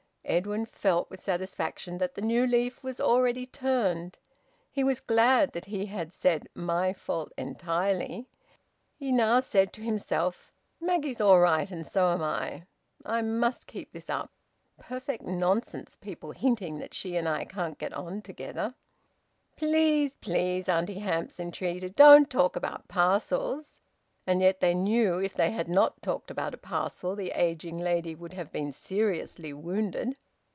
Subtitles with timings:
[0.23, 4.17] (Edwin felt with satisfaction that the new leaf was already turned.
[4.71, 8.27] He was glad that he had said `My fault entirely.'
[8.95, 12.63] He now said to himself: "Maggie's all right, and so am I.
[13.03, 14.31] I must keep this up.
[14.79, 18.75] Perfect nonsense, people hinting that she and I can't get on together!")
[19.57, 21.93] "Please, please!" Auntie Hamps entreated.
[21.95, 23.79] "Don't talk about parcels!"
[24.27, 27.79] And yet they knew that if they had not talked about a parcel the ageing
[27.79, 30.15] lady would have been seriously wounded.